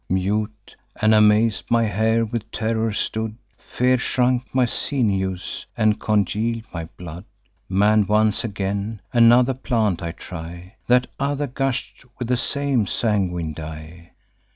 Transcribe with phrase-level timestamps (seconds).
[0.09, 6.85] Mute and amaz'd, my hair with terror stood; Fear shrunk my sinews, and congeal'd my
[6.97, 7.23] blood.
[7.69, 14.13] Mann'd once again, another plant I try: That other gush'd with the same sanguine dye.